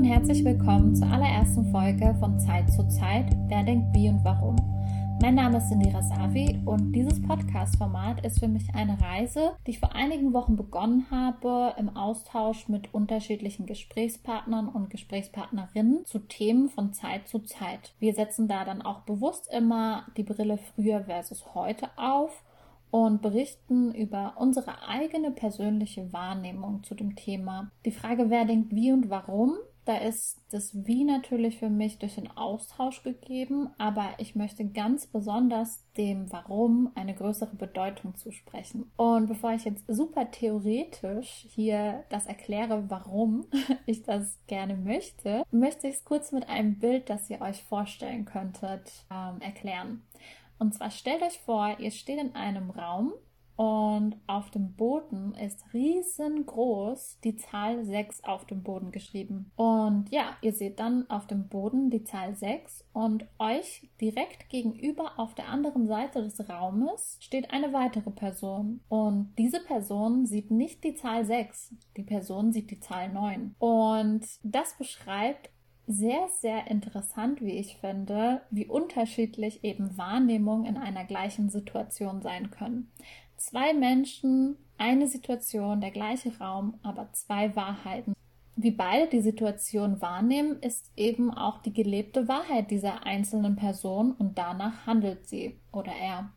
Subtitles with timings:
[0.00, 3.26] und herzlich willkommen zur allerersten Folge von Zeit zu Zeit.
[3.48, 4.56] Wer denkt wie und warum?
[5.20, 9.78] Mein Name ist Indira Savi und dieses Podcast-Format ist für mich eine Reise, die ich
[9.78, 16.94] vor einigen Wochen begonnen habe im Austausch mit unterschiedlichen Gesprächspartnern und Gesprächspartnerinnen zu Themen von
[16.94, 17.92] Zeit zu Zeit.
[17.98, 22.42] Wir setzen da dann auch bewusst immer die Brille früher versus heute auf
[22.90, 27.70] und berichten über unsere eigene persönliche Wahrnehmung zu dem Thema.
[27.84, 32.16] Die Frage, wer denkt wie und warum, da ist das Wie natürlich für mich durch
[32.16, 38.90] den Austausch gegeben, aber ich möchte ganz besonders dem Warum eine größere Bedeutung zusprechen.
[38.96, 43.46] Und bevor ich jetzt super theoretisch hier das erkläre, warum
[43.86, 48.24] ich das gerne möchte, möchte ich es kurz mit einem Bild, das ihr euch vorstellen
[48.24, 50.02] könntet, ähm, erklären.
[50.58, 53.12] Und zwar stellt euch vor, ihr steht in einem Raum
[53.60, 59.52] und auf dem Boden ist riesengroß die Zahl 6 auf dem Boden geschrieben.
[59.54, 65.18] Und ja, ihr seht dann auf dem Boden die Zahl 6 und euch direkt gegenüber
[65.18, 68.80] auf der anderen Seite des Raumes steht eine weitere Person.
[68.88, 73.56] Und diese Person sieht nicht die Zahl 6, die Person sieht die Zahl 9.
[73.58, 75.50] Und das beschreibt
[75.86, 82.50] sehr, sehr interessant, wie ich finde, wie unterschiedlich eben Wahrnehmungen in einer gleichen Situation sein
[82.50, 82.90] können.
[83.40, 88.12] Zwei Menschen, eine Situation, der gleiche Raum, aber zwei Wahrheiten.
[88.54, 94.36] Wie beide die Situation wahrnehmen, ist eben auch die gelebte Wahrheit dieser einzelnen Person und
[94.36, 96.34] danach handelt sie oder er.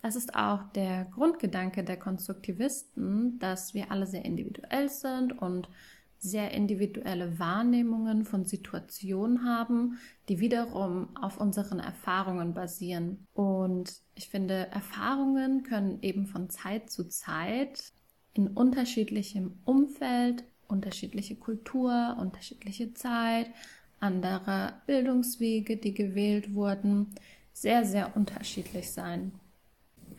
[0.00, 5.68] Das ist auch der Grundgedanke der Konstruktivisten, dass wir alle sehr individuell sind und
[6.18, 13.26] sehr individuelle Wahrnehmungen von Situationen haben, die wiederum auf unseren Erfahrungen basieren.
[13.34, 17.92] Und ich finde, Erfahrungen können eben von Zeit zu Zeit
[18.34, 23.48] in unterschiedlichem Umfeld, unterschiedliche Kultur, unterschiedliche Zeit,
[24.00, 27.14] andere Bildungswege, die gewählt wurden,
[27.52, 29.32] sehr, sehr unterschiedlich sein.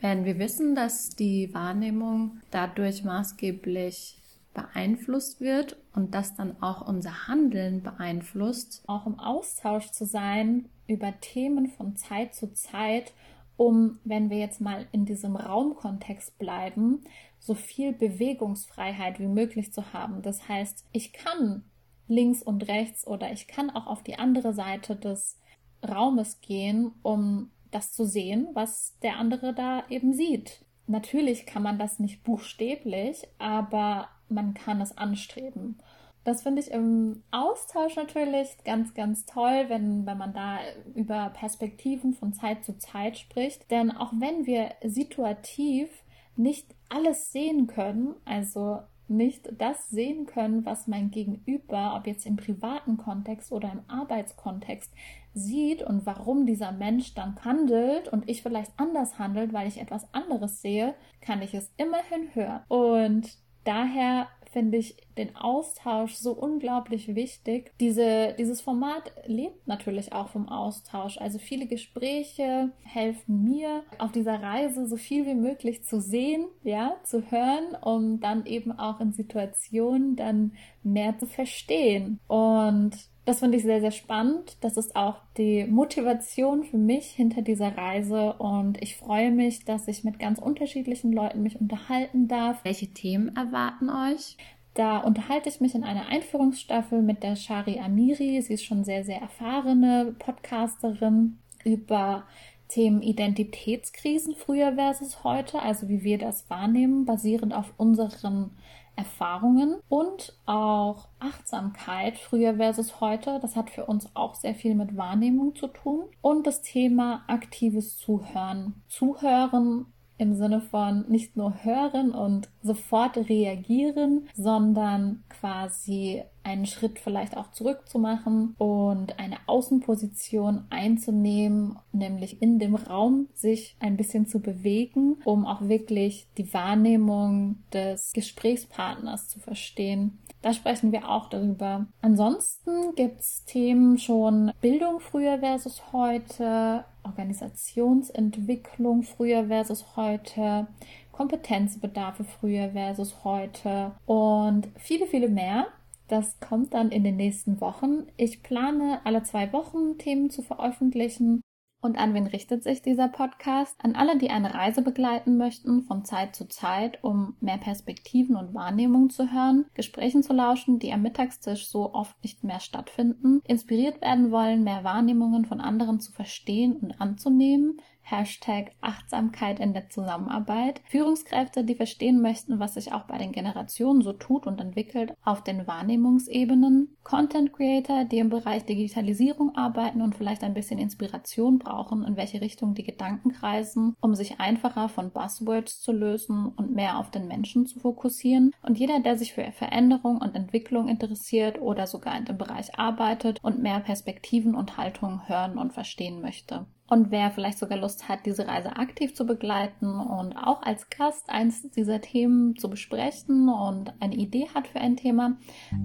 [0.00, 4.16] Wenn wir wissen, dass die Wahrnehmung dadurch maßgeblich
[4.58, 11.20] beeinflusst wird und das dann auch unser Handeln beeinflusst, auch im Austausch zu sein über
[11.20, 13.12] Themen von Zeit zu Zeit,
[13.56, 17.04] um, wenn wir jetzt mal in diesem Raumkontext bleiben,
[17.38, 20.22] so viel Bewegungsfreiheit wie möglich zu haben.
[20.22, 21.62] Das heißt, ich kann
[22.08, 25.38] links und rechts oder ich kann auch auf die andere Seite des
[25.86, 30.64] Raumes gehen, um das zu sehen, was der andere da eben sieht.
[30.86, 35.78] Natürlich kann man das nicht buchstäblich, aber man kann es anstreben.
[36.24, 40.58] Das finde ich im Austausch natürlich ganz, ganz toll, wenn, wenn man da
[40.94, 43.70] über Perspektiven von Zeit zu Zeit spricht.
[43.70, 45.88] Denn auch wenn wir situativ
[46.36, 52.36] nicht alles sehen können, also nicht das sehen können, was mein Gegenüber, ob jetzt im
[52.36, 54.92] privaten Kontext oder im Arbeitskontext,
[55.34, 60.12] sieht und warum dieser Mensch dann handelt und ich vielleicht anders handelt, weil ich etwas
[60.12, 62.60] anderes sehe, kann ich es immerhin hören.
[62.68, 63.38] Und
[63.68, 67.72] daher finde ich den Austausch so unglaublich wichtig.
[67.80, 71.18] Diese, dieses Format lebt natürlich auch vom Austausch.
[71.18, 76.96] Also viele Gespräche helfen mir auf dieser Reise so viel wie möglich zu sehen, ja,
[77.04, 80.52] zu hören, um dann eben auch in Situationen dann
[80.82, 82.18] mehr zu verstehen.
[82.26, 82.96] Und
[83.28, 84.56] das finde ich sehr, sehr spannend.
[84.62, 89.86] Das ist auch die Motivation für mich hinter dieser Reise und ich freue mich, dass
[89.86, 92.64] ich mit ganz unterschiedlichen Leuten mich unterhalten darf.
[92.64, 94.38] Welche Themen erwarten euch?
[94.72, 98.40] Da unterhalte ich mich in einer Einführungsstaffel mit der Shari Amiri.
[98.40, 102.24] Sie ist schon sehr, sehr erfahrene Podcasterin über
[102.68, 108.52] Themen Identitätskrisen früher versus heute, also wie wir das wahrnehmen, basierend auf unseren
[108.98, 113.38] Erfahrungen und auch Achtsamkeit früher versus heute.
[113.40, 116.06] Das hat für uns auch sehr viel mit Wahrnehmung zu tun.
[116.20, 118.82] Und das Thema aktives Zuhören.
[118.88, 119.86] Zuhören
[120.18, 127.50] im Sinne von nicht nur hören und sofort reagieren, sondern quasi einen Schritt vielleicht auch
[127.50, 135.46] zurückzumachen und eine Außenposition einzunehmen, nämlich in dem Raum sich ein bisschen zu bewegen, um
[135.46, 140.18] auch wirklich die Wahrnehmung des Gesprächspartners zu verstehen.
[140.40, 141.86] Da sprechen wir auch darüber.
[142.00, 150.68] Ansonsten gibt's Themen schon Bildung früher versus heute, Organisationsentwicklung früher versus heute,
[151.12, 155.66] Kompetenzbedarfe früher versus heute und viele, viele mehr.
[156.06, 158.06] Das kommt dann in den nächsten Wochen.
[158.16, 161.42] Ich plane alle zwei Wochen Themen zu veröffentlichen
[161.80, 163.76] Und an wen richtet sich dieser Podcast?
[163.84, 168.52] An alle, die eine Reise begleiten möchten, von Zeit zu Zeit, um mehr Perspektiven und
[168.52, 174.02] Wahrnehmungen zu hören, Gesprächen zu lauschen, die am Mittagstisch so oft nicht mehr stattfinden, inspiriert
[174.02, 180.80] werden wollen, mehr Wahrnehmungen von anderen zu verstehen und anzunehmen, Hashtag Achtsamkeit in der Zusammenarbeit.
[180.88, 185.42] Führungskräfte, die verstehen möchten, was sich auch bei den Generationen so tut und entwickelt auf
[185.42, 186.96] den Wahrnehmungsebenen.
[187.04, 192.40] Content Creator, die im Bereich Digitalisierung arbeiten und vielleicht ein bisschen Inspiration brauchen, in welche
[192.40, 197.28] Richtung die Gedanken kreisen, um sich einfacher von Buzzwords zu lösen und mehr auf den
[197.28, 198.52] Menschen zu fokussieren.
[198.62, 203.38] Und jeder, der sich für Veränderung und Entwicklung interessiert oder sogar in dem Bereich arbeitet
[203.42, 206.66] und mehr Perspektiven und Haltungen hören und verstehen möchte.
[206.88, 211.28] Und wer vielleicht sogar Lust hat, diese Reise aktiv zu begleiten und auch als Gast
[211.28, 215.36] eins dieser Themen zu besprechen und eine Idee hat für ein Thema,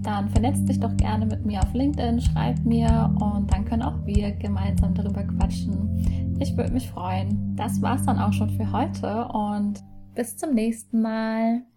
[0.01, 4.05] dann vernetzt dich doch gerne mit mir auf LinkedIn, schreib mir und dann können auch
[4.05, 6.37] wir gemeinsam darüber quatschen.
[6.39, 7.55] Ich würde mich freuen.
[7.57, 9.83] Das war's dann auch schon für heute und
[10.15, 11.63] bis zum nächsten Mal.